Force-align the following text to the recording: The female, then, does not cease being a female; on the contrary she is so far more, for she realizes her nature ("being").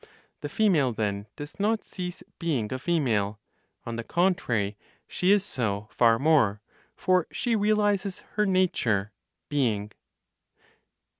The 0.39 0.49
female, 0.49 0.93
then, 0.93 1.27
does 1.35 1.59
not 1.59 1.83
cease 1.85 2.23
being 2.39 2.73
a 2.73 2.79
female; 2.79 3.39
on 3.85 3.97
the 3.97 4.03
contrary 4.03 4.75
she 5.07 5.31
is 5.31 5.45
so 5.45 5.89
far 5.91 6.17
more, 6.17 6.59
for 6.95 7.27
she 7.31 7.55
realizes 7.55 8.23
her 8.33 8.47
nature 8.47 9.11
("being"). 9.47 9.91